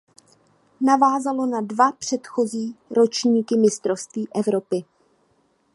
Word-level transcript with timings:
Navázalo 0.81 1.45
na 1.45 1.61
dva 1.61 1.91
předchozí 1.91 2.75
ročníky 2.91 3.57
mistrovství 3.57 4.27
Evropy. 4.35 4.85